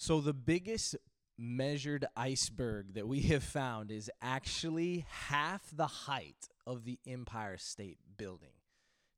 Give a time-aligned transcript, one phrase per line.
[0.00, 0.94] So the biggest
[1.36, 7.98] measured iceberg that we have found is actually half the height of the Empire State
[8.16, 8.52] Building,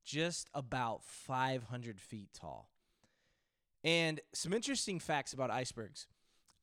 [0.03, 2.71] just about 500 feet tall.
[3.83, 6.07] And some interesting facts about icebergs.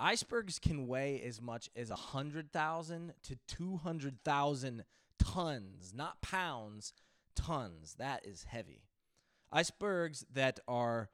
[0.00, 4.84] Icebergs can weigh as much as 100,000 to 200,000
[5.20, 6.92] tons, not pounds,
[7.36, 7.94] tons.
[8.00, 8.82] That is heavy.
[9.52, 11.08] Icebergs that are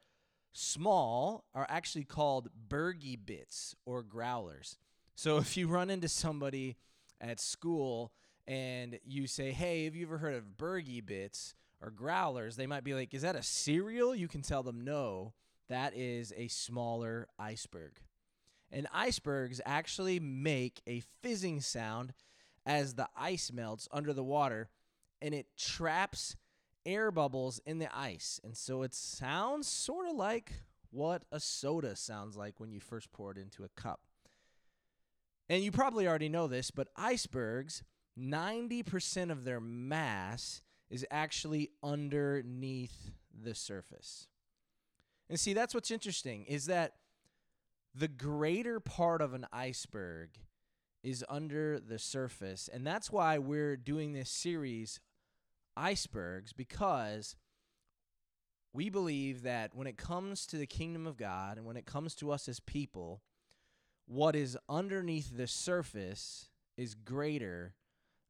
[0.55, 4.77] small are actually called bergy bits or growlers.
[5.13, 6.77] So if you run into somebody
[7.19, 8.11] at school
[8.47, 12.83] and you say, "Hey, have you ever heard of bergy bits or growlers?" They might
[12.83, 15.33] be like, "Is that a cereal?" You can tell them, "No,
[15.67, 17.99] that is a smaller iceberg."
[18.71, 22.13] And icebergs actually make a fizzing sound
[22.65, 24.69] as the ice melts under the water
[25.21, 26.35] and it traps
[26.85, 28.39] air bubbles in the ice.
[28.43, 30.51] And so it sounds sort of like
[30.91, 34.01] what a soda sounds like when you first pour it into a cup.
[35.49, 37.83] And you probably already know this, but icebergs,
[38.17, 44.27] 90% of their mass is actually underneath the surface.
[45.29, 46.93] And see, that's what's interesting is that
[47.93, 50.29] the greater part of an iceberg
[51.03, 52.69] is under the surface.
[52.71, 54.99] And that's why we're doing this series,
[55.77, 57.35] Icebergs, because
[58.73, 62.15] we believe that when it comes to the kingdom of God and when it comes
[62.15, 63.21] to us as people,
[64.05, 67.73] what is underneath the surface is greater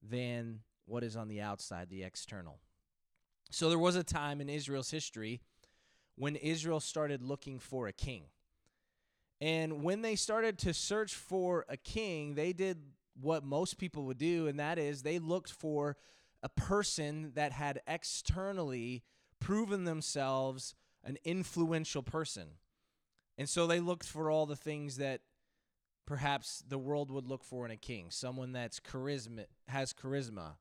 [0.01, 2.59] than what is on the outside, the external.
[3.51, 5.41] So there was a time in Israel's history
[6.15, 8.25] when Israel started looking for a king.
[9.41, 12.77] And when they started to search for a king, they did
[13.19, 15.97] what most people would do, and that is they looked for
[16.45, 19.03] a person that had externally
[19.39, 22.47] proven themselves an influential person.
[23.37, 25.21] And so they looked for all the things that
[26.05, 30.51] perhaps the world would look for in a king someone that's charisma has charisma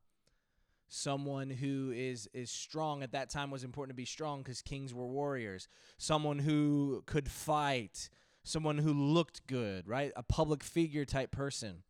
[0.88, 4.94] someone who is is strong at that time was important to be strong because kings
[4.94, 5.68] were warriors
[5.98, 8.08] someone who could fight
[8.44, 10.12] someone who looked good, right?
[10.14, 11.82] A public figure type person.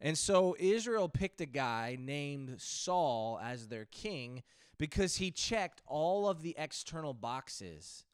[0.00, 4.42] And so Israel picked a guy named Saul as their king
[4.78, 8.04] because he checked all of the external boxes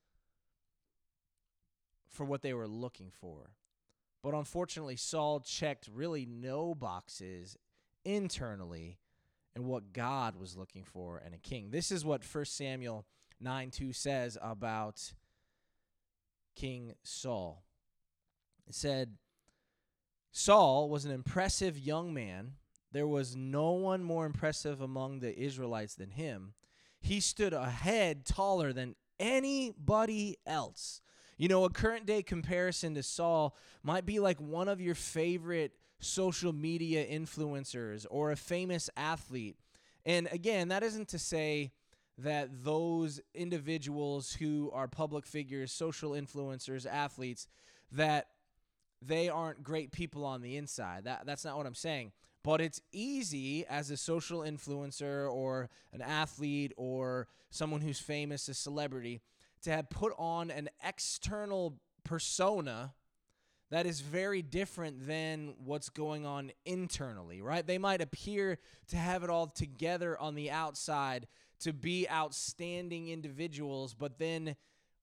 [2.08, 3.50] for what they were looking for.
[4.22, 7.56] But unfortunately, Saul checked really no boxes
[8.04, 8.98] internally
[9.54, 11.70] and what God was looking for in a king.
[11.70, 13.06] This is what 1 Samuel
[13.40, 15.12] 9 2 says about
[16.56, 17.62] King Saul.
[18.66, 19.16] It said,
[20.38, 22.56] Saul was an impressive young man.
[22.92, 26.52] There was no one more impressive among the Israelites than him.
[27.00, 31.00] He stood a head taller than anybody else.
[31.38, 35.72] You know, a current day comparison to Saul might be like one of your favorite
[36.00, 39.56] social media influencers or a famous athlete.
[40.04, 41.72] And again, that isn't to say
[42.18, 47.48] that those individuals who are public figures, social influencers, athletes,
[47.90, 48.26] that
[49.02, 51.04] they aren't great people on the inside.
[51.04, 52.12] That that's not what I'm saying.
[52.42, 58.54] But it's easy as a social influencer or an athlete or someone who's famous, a
[58.54, 59.20] celebrity,
[59.62, 62.94] to have put on an external persona
[63.70, 67.66] that is very different than what's going on internally, right?
[67.66, 68.58] They might appear
[68.88, 71.26] to have it all together on the outside,
[71.60, 74.54] to be outstanding individuals, but then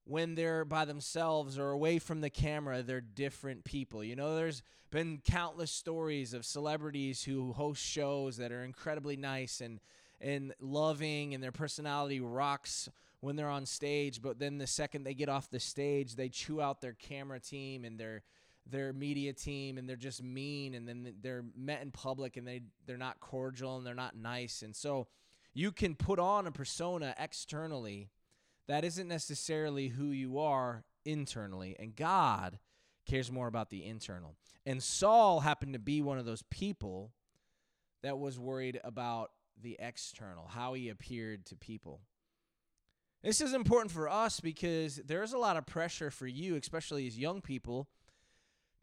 [0.05, 4.03] when they're by themselves or away from the camera, they're different people.
[4.03, 9.61] You know, there's been countless stories of celebrities who host shows that are incredibly nice
[9.61, 9.79] and
[10.21, 12.87] and loving and their personality rocks
[13.19, 16.61] when they're on stage, but then the second they get off the stage, they chew
[16.61, 18.23] out their camera team and their
[18.69, 22.61] their media team and they're just mean and then they're met in public and they
[22.85, 24.61] they're not cordial and they're not nice.
[24.61, 25.07] And so
[25.53, 28.09] you can put on a persona externally
[28.67, 31.75] that isn't necessarily who you are internally.
[31.79, 32.59] And God
[33.05, 34.35] cares more about the internal.
[34.65, 37.11] And Saul happened to be one of those people
[38.01, 42.01] that was worried about the external, how he appeared to people.
[43.23, 47.17] This is important for us because there's a lot of pressure for you, especially as
[47.17, 47.87] young people,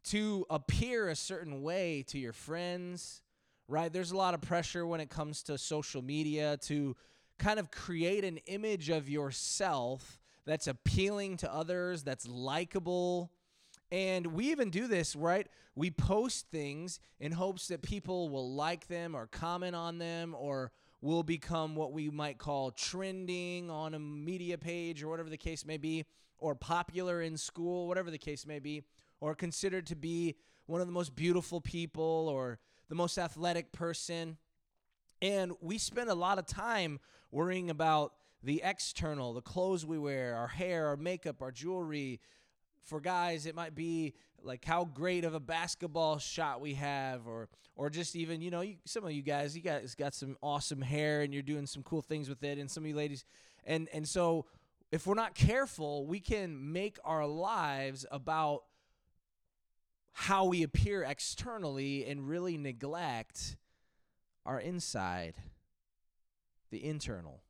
[0.04, 3.20] to appear a certain way to your friends,
[3.68, 3.92] right?
[3.92, 6.96] There's a lot of pressure when it comes to social media to
[7.40, 13.32] kind of create an image of yourself that's appealing to others, that's likable.
[13.90, 15.48] And we even do this, right?
[15.74, 20.70] We post things in hopes that people will like them or comment on them or
[21.00, 25.64] will become what we might call trending on a media page or whatever the case
[25.64, 26.04] may be,
[26.38, 28.82] or popular in school, whatever the case may be.
[29.20, 30.34] or considered to be
[30.66, 32.58] one of the most beautiful people or
[32.88, 34.36] the most athletic person.
[35.22, 36.98] And we spend a lot of time
[37.30, 42.20] worrying about the external, the clothes we wear, our hair, our makeup, our jewelry.
[42.84, 47.48] For guys, it might be like how great of a basketball shot we have or
[47.76, 50.80] or just even you know you, some of you guys you guys got some awesome
[50.80, 53.24] hair and you're doing some cool things with it and some of you ladies
[53.64, 54.46] and and so
[54.90, 58.64] if we're not careful we can make our lives about
[60.12, 63.56] how we appear externally and really neglect
[64.44, 65.34] our inside
[66.70, 67.42] the internal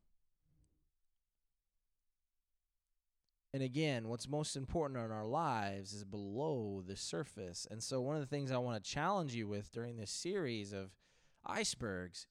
[3.53, 7.67] And again, what's most important in our lives is below the surface.
[7.69, 10.73] And so, one of the things I want to challenge you with during this series
[10.73, 10.91] of
[11.45, 12.27] icebergs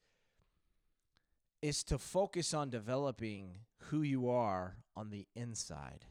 [1.62, 3.58] is to focus on developing
[3.90, 6.06] who you are on the inside.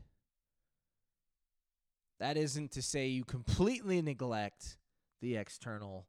[2.20, 4.76] That isn't to say you completely neglect
[5.22, 6.06] the external,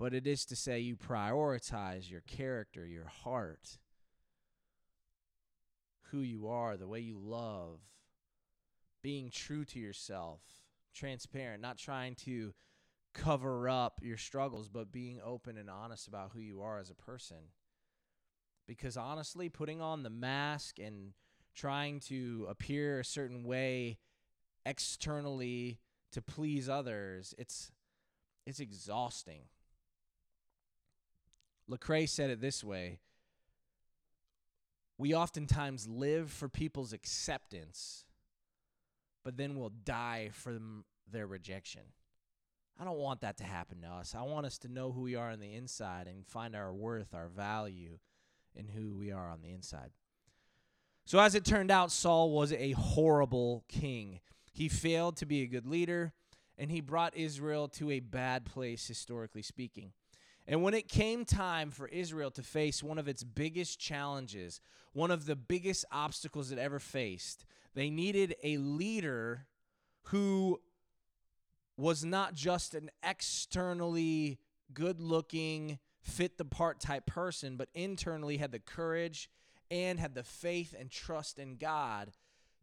[0.00, 3.76] but it is to say you prioritize your character, your heart,
[6.04, 7.80] who you are, the way you love
[9.02, 10.40] being true to yourself,
[10.94, 12.54] transparent, not trying to
[13.12, 16.94] cover up your struggles, but being open and honest about who you are as a
[16.94, 17.50] person.
[18.66, 21.12] Because honestly, putting on the mask and
[21.54, 23.98] trying to appear a certain way
[24.64, 25.78] externally
[26.12, 27.70] to please others, it's
[28.46, 29.42] it's exhausting.
[31.70, 32.98] Lecrae said it this way.
[34.98, 38.04] We oftentimes live for people's acceptance
[39.24, 41.82] but then we'll die from their rejection.
[42.78, 44.14] I don't want that to happen to us.
[44.14, 47.14] I want us to know who we are on the inside and find our worth,
[47.14, 47.98] our value
[48.54, 49.90] in who we are on the inside.
[51.04, 54.20] So, as it turned out, Saul was a horrible king.
[54.52, 56.12] He failed to be a good leader,
[56.56, 59.92] and he brought Israel to a bad place, historically speaking.
[60.46, 64.60] And when it came time for Israel to face one of its biggest challenges,
[64.92, 67.44] one of the biggest obstacles it ever faced,
[67.74, 69.46] they needed a leader
[70.04, 70.60] who
[71.76, 74.38] was not just an externally
[74.74, 79.30] good looking, fit the part type person, but internally had the courage
[79.70, 82.10] and had the faith and trust in God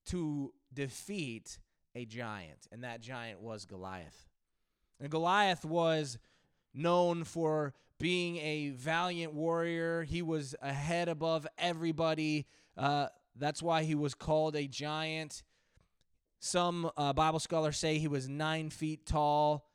[0.08, 1.58] to defeat
[1.96, 2.68] a giant.
[2.72, 4.28] And that giant was Goliath.
[5.00, 6.18] And Goliath was
[6.78, 10.04] known for being a valiant warrior.
[10.04, 12.46] He was ahead above everybody.
[12.78, 15.44] Uh, that's why he was called a giant.
[16.40, 19.66] Some uh, Bible scholars say he was nine feet tall.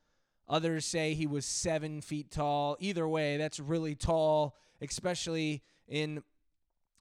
[0.48, 2.76] Others say he was seven feet tall.
[2.78, 6.22] Either way, that's really tall, especially in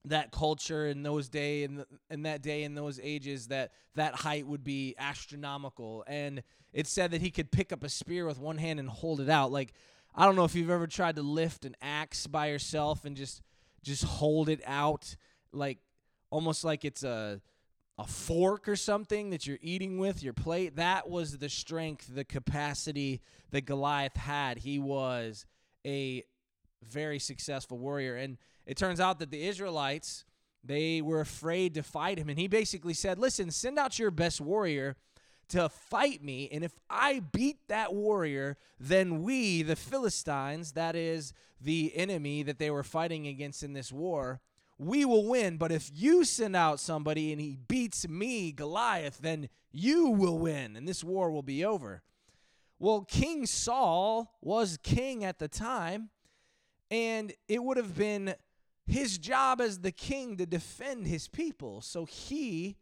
[0.05, 4.47] that culture in those day in, in that day in those ages that that height
[4.47, 6.03] would be astronomical.
[6.07, 6.43] And
[6.73, 9.29] it said that he could pick up a spear with one hand and hold it
[9.29, 9.51] out.
[9.51, 9.73] Like
[10.13, 13.41] i don't know if you've ever tried to lift an axe by yourself and just
[13.81, 15.15] just hold it out
[15.53, 15.77] like
[16.29, 17.41] almost like it's a
[17.97, 20.77] a fork or something that you're eating with your plate.
[20.77, 23.21] That was the strength the capacity
[23.51, 24.57] that Goliath had.
[24.57, 25.45] He was
[25.85, 26.23] a
[26.83, 28.15] very successful warrior.
[28.15, 30.25] And it turns out that the Israelites
[30.63, 34.39] they were afraid to fight him and he basically said listen send out your best
[34.39, 34.95] warrior
[35.47, 41.33] to fight me and if I beat that warrior then we the Philistines that is
[41.59, 44.41] the enemy that they were fighting against in this war
[44.81, 45.57] we will win.
[45.57, 50.75] But if you send out somebody and he beats me, Goliath, then you will win
[50.75, 52.01] and this war will be over.
[52.79, 56.09] Well, King Saul was king at the time,
[56.89, 58.33] and it would have been
[58.85, 61.81] his job as the king to defend his people.
[61.81, 62.77] So he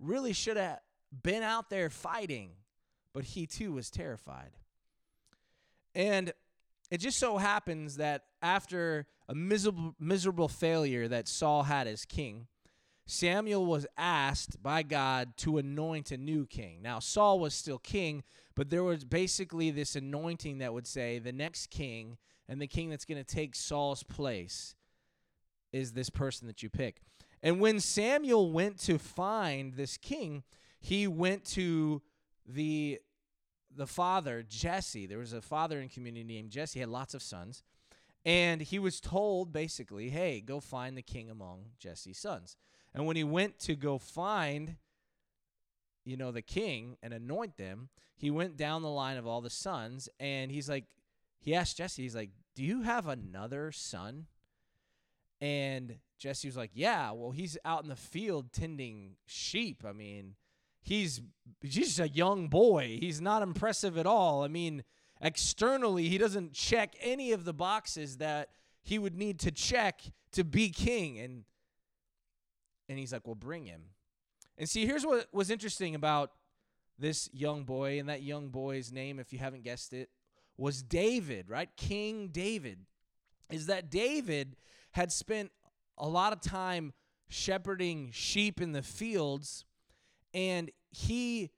[0.00, 0.80] really should have
[1.22, 2.50] been out there fighting,
[3.12, 4.50] but he too was terrified.
[5.94, 6.32] And
[6.90, 12.46] it just so happens that after a miserable, miserable failure that Saul had as king,
[13.06, 16.82] Samuel was asked by God to anoint a new king.
[16.82, 18.22] Now, Saul was still king,
[18.54, 22.18] but there was basically this anointing that would say the next king
[22.48, 24.74] and the king that's going to take Saul's place
[25.72, 27.00] is this person that you pick.
[27.42, 30.42] And when Samuel went to find this king,
[30.80, 32.02] he went to
[32.46, 33.00] the
[33.74, 35.06] the father, Jesse.
[35.06, 36.78] There was a father in community named Jesse.
[36.78, 37.62] He had lots of sons.
[38.24, 42.56] And he was told basically, hey, go find the king among Jesse's sons.
[42.92, 44.76] And when he went to go find,
[46.04, 49.50] you know, the king and anoint them, he went down the line of all the
[49.50, 50.84] sons and he's like,
[51.38, 54.26] he asked Jesse, he's like, do you have another son?
[55.40, 59.84] And Jesse was like, yeah, well, he's out in the field tending sheep.
[59.86, 60.34] I mean,
[60.80, 61.20] he's
[61.64, 62.98] just a young boy.
[63.00, 64.42] He's not impressive at all.
[64.42, 64.82] I mean,
[65.20, 68.50] externally, he doesn't check any of the boxes that
[68.82, 70.00] he would need to check
[70.32, 71.18] to be king.
[71.18, 71.44] And
[72.88, 73.82] and he's like, "Well, bring him."
[74.56, 76.32] And see, here's what was interesting about
[76.98, 80.08] this young boy, and that young boy's name, if you haven't guessed it,
[80.56, 81.68] was David, right?
[81.76, 82.80] King David.
[83.50, 84.56] Is that David
[84.92, 85.50] had spent
[85.96, 86.92] a lot of time
[87.28, 89.64] shepherding sheep in the fields,
[90.32, 91.50] and he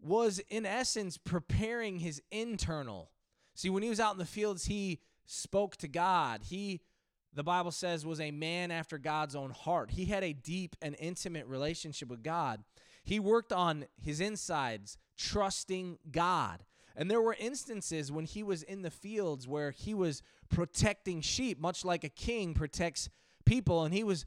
[0.00, 3.10] was, in essence, preparing his internal.
[3.54, 6.42] See, when he was out in the fields, he spoke to God.
[6.44, 6.80] He,
[7.32, 9.90] the Bible says, was a man after God's own heart.
[9.92, 12.62] He had a deep and intimate relationship with God.
[13.04, 16.64] He worked on his insides, trusting God.
[16.96, 21.60] And there were instances when he was in the fields where he was protecting sheep,
[21.60, 23.10] much like a king protects
[23.44, 23.84] people.
[23.84, 24.24] And he was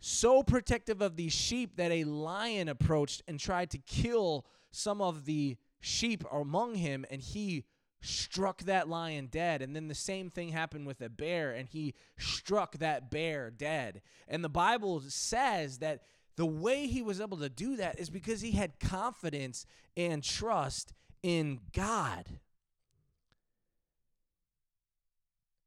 [0.00, 5.24] so protective of these sheep that a lion approached and tried to kill some of
[5.24, 7.64] the sheep among him, and he
[8.02, 9.62] struck that lion dead.
[9.62, 14.02] And then the same thing happened with a bear, and he struck that bear dead.
[14.28, 16.02] And the Bible says that
[16.36, 20.94] the way he was able to do that is because he had confidence and trust
[21.22, 22.24] in God.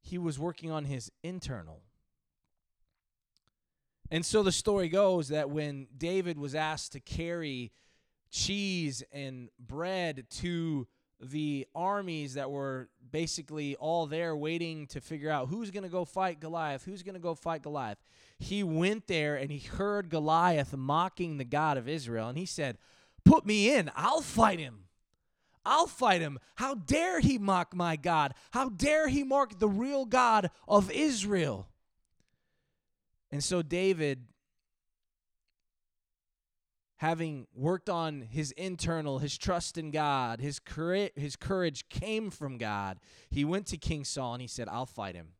[0.01, 1.81] He was working on his internal.
[4.12, 7.72] And so the story goes that when David was asked to carry
[8.29, 10.88] cheese and bread to
[11.19, 16.05] the armies that were basically all there waiting to figure out who's going to go
[16.05, 17.98] fight Goliath, who's going to go fight Goliath.
[18.38, 22.77] He went there and he heard Goliath mocking the God of Israel and he said,
[23.24, 24.82] Put me in, I'll fight him.
[25.65, 26.39] I'll fight him.
[26.55, 28.34] How dare he mock my God?
[28.51, 31.70] How dare he mock the real God of Israel?
[33.32, 34.25] And so David
[36.98, 40.62] having worked on his internal, his trust in God, his
[41.15, 43.00] his courage came from God.
[43.29, 45.34] He went to King Saul and he said, "I'll fight him."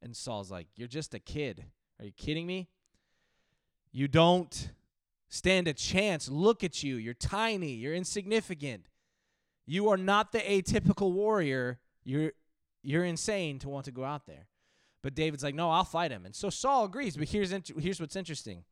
[0.00, 1.64] And Saul's like, "You're just a kid.
[1.98, 2.68] Are you kidding me?
[3.90, 4.70] You don't
[5.28, 6.28] stand a chance.
[6.28, 6.96] Look at you.
[6.96, 7.72] You're tiny.
[7.72, 8.86] You're insignificant.
[9.68, 11.78] You are not the atypical warrior.
[12.02, 12.32] You're
[12.82, 14.48] you're insane to want to go out there."
[15.02, 18.16] But David's like, "No, I'll fight him." And so Saul agrees, but here's here's what's
[18.16, 18.64] interesting.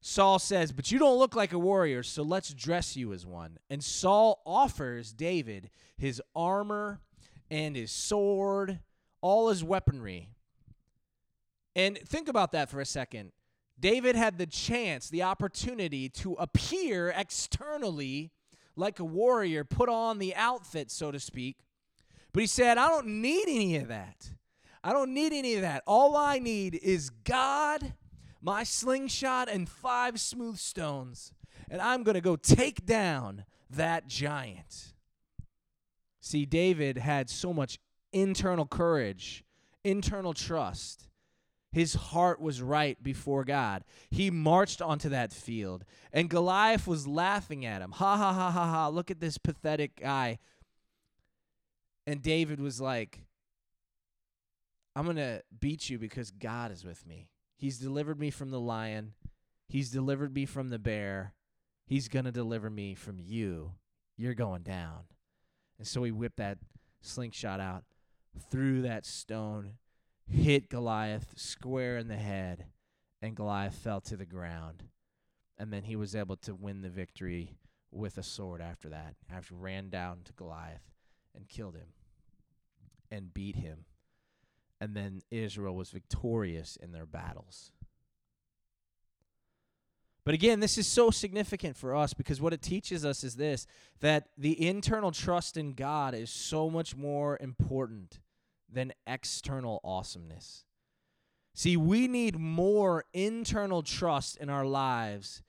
[0.00, 3.58] Saul says, But you don't look like a warrior, so let's dress you as one.
[3.68, 7.00] And Saul offers David his armor
[7.50, 8.80] and his sword,
[9.20, 10.30] all his weaponry.
[11.76, 13.32] And think about that for a second.
[13.78, 18.30] David had the chance, the opportunity to appear externally
[18.76, 21.56] like a warrior, put on the outfit, so to speak.
[22.32, 24.30] But he said, I don't need any of that.
[24.82, 25.82] I don't need any of that.
[25.86, 27.94] All I need is God
[28.42, 31.32] my slingshot and five smooth stones,
[31.70, 34.94] and I'm going to go take down that giant.
[36.20, 37.78] See, David had so much
[38.12, 39.44] internal courage,
[39.84, 41.08] internal trust.
[41.72, 43.84] His heart was right before God.
[44.10, 47.92] He marched onto that field, and Goliath was laughing at him.
[47.92, 50.38] Ha ha ha ha ha, look at this pathetic guy.
[52.06, 53.20] And David was like,
[54.96, 57.28] I'm going to beat you because God is with me.
[57.56, 59.12] He's delivered me from the lion.
[59.68, 61.34] He's delivered me from the bear.
[61.86, 63.74] He's going to deliver me from you.
[64.16, 65.04] You're going down.
[65.78, 66.58] And so he whipped that
[67.00, 67.84] slingshot out,
[68.50, 69.74] threw that stone,
[70.30, 72.66] hit Goliath square in the head,
[73.20, 74.84] and Goliath fell to the ground.
[75.58, 77.58] And then he was able to win the victory
[77.90, 80.90] with a sword after that, after ran down to Goliath
[81.34, 81.88] and killed him
[83.10, 83.84] and beat him
[84.80, 87.70] and then Israel was victorious in their battles.
[90.24, 93.66] But again, this is so significant for us because what it teaches us is this
[94.00, 98.20] that the internal trust in God is so much more important
[98.72, 100.64] than external awesomeness.
[101.54, 105.42] See, we need more internal trust in our lives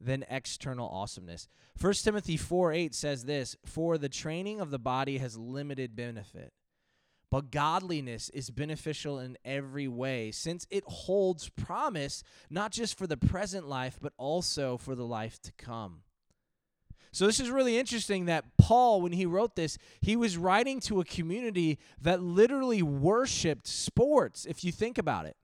[0.00, 1.48] than external awesomeness.
[1.80, 6.52] 1 Timothy 4 8 says this For the training of the body has limited benefit
[7.34, 13.16] but godliness is beneficial in every way, since it holds promise not just for the
[13.16, 16.02] present life, but also for the life to come.
[17.14, 20.98] So, this is really interesting that Paul, when he wrote this, he was writing to
[20.98, 25.36] a community that literally worshiped sports, if you think about it.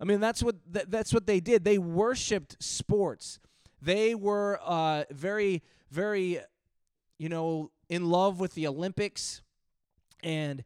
[0.00, 1.64] I mean, that's what, th- that's what they did.
[1.64, 3.40] They worshiped sports.
[3.80, 6.38] They were uh, very, very,
[7.18, 9.42] you know, in love with the Olympics
[10.22, 10.62] and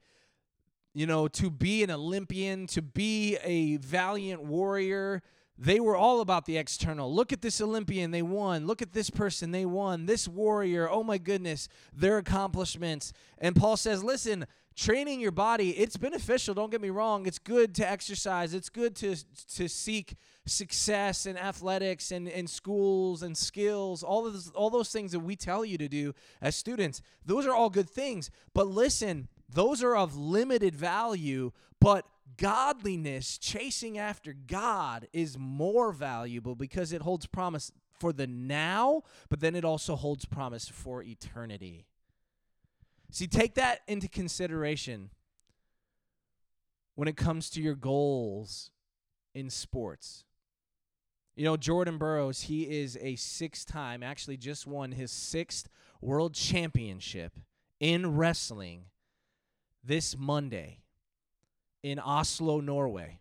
[0.92, 5.22] you know to be an olympian to be a valiant warrior
[5.58, 7.12] they were all about the external.
[7.12, 8.66] Look at this Olympian, they won.
[8.66, 10.06] Look at this person, they won.
[10.06, 13.12] This warrior, oh my goodness, their accomplishments.
[13.38, 17.26] And Paul says, listen, training your body, it's beneficial, don't get me wrong.
[17.26, 19.16] It's good to exercise, it's good to
[19.54, 24.90] to seek success in athletics and in schools and skills, all of those, all those
[24.90, 27.02] things that we tell you to do as students.
[27.24, 28.30] Those are all good things.
[28.54, 36.54] But listen, those are of limited value, but godliness, chasing after God, is more valuable
[36.54, 41.86] because it holds promise for the now, but then it also holds promise for eternity.
[43.10, 45.10] See, take that into consideration
[46.94, 48.70] when it comes to your goals
[49.34, 50.24] in sports.
[51.36, 55.68] You know, Jordan Burroughs, he is a six time, actually just won his sixth
[56.00, 57.38] world championship
[57.78, 58.86] in wrestling
[59.84, 60.80] this Monday
[61.82, 63.18] in Oslo, Norway.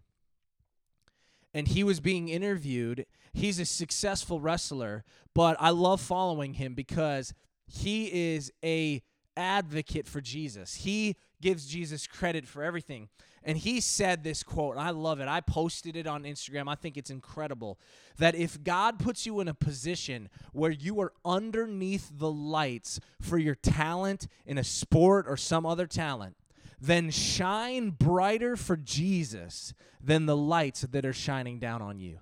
[1.54, 3.06] And he was being interviewed.
[3.34, 7.34] He's a successful wrestler, but I love following him because
[7.68, 9.02] he is a
[9.38, 10.76] advocate for Jesus.
[10.76, 13.10] He gives Jesus credit for everything.
[13.44, 15.28] And he said this quote, and I love it.
[15.28, 16.68] I posted it on Instagram.
[16.68, 17.80] I think it's incredible
[18.18, 23.38] that if God puts you in a position where you are underneath the lights for
[23.38, 26.36] your talent in a sport or some other talent,
[26.80, 32.20] then shine brighter for Jesus than the lights that are shining down on you.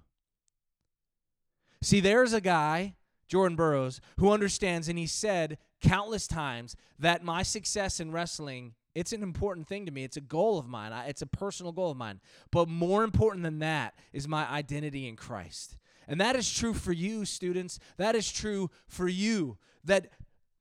[1.82, 2.96] See, there's a guy,
[3.28, 9.14] Jordan Burroughs, who understands, and he said countless times that my success in wrestling it's
[9.14, 10.04] an important thing to me.
[10.04, 10.92] It's a goal of mine.
[11.08, 12.20] It's a personal goal of mine.
[12.52, 15.78] But more important than that is my identity in Christ.
[16.08, 17.80] And that is true for you, students.
[17.98, 19.58] That is true for you.
[19.84, 20.10] That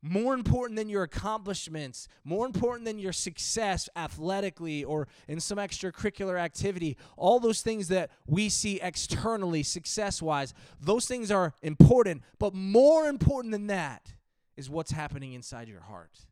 [0.03, 6.39] more important than your accomplishments, more important than your success athletically or in some extracurricular
[6.39, 12.23] activity, all those things that we see externally, success wise, those things are important.
[12.41, 14.13] But more important than that
[14.57, 16.27] is what's happening inside your heart.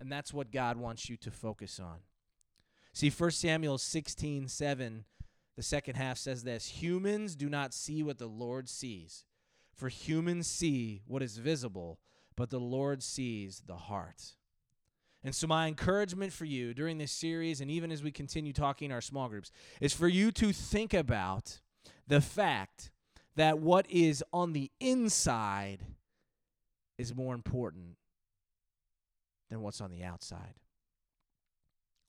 [0.00, 1.98] And that's what God wants you to focus on.
[2.94, 5.04] See, 1 Samuel 16 7,
[5.54, 9.24] the second half says this Humans do not see what the Lord sees,
[9.74, 11.98] for humans see what is visible
[12.36, 14.34] but the Lord sees the heart.
[15.24, 18.86] And so, my encouragement for you during this series, and even as we continue talking
[18.86, 21.60] in our small groups, is for you to think about
[22.06, 22.90] the fact
[23.34, 25.80] that what is on the inside
[26.96, 27.96] is more important
[29.50, 30.54] than what's on the outside.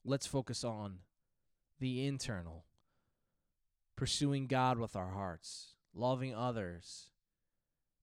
[0.06, 1.00] Let's focus on
[1.80, 2.66] the internal,
[3.96, 7.10] pursuing God with our hearts, loving others,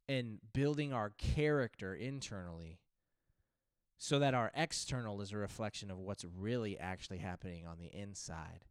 [0.09, 2.81] and building our character internally
[3.99, 8.65] so that our external is a reflection of what's really actually happening on the inside.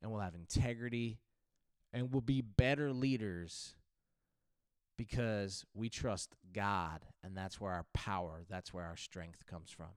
[0.00, 1.18] And we'll have integrity
[1.92, 3.74] and we'll be better leaders
[4.96, 9.88] because we trust God and that's where our power, that's where our strength comes from.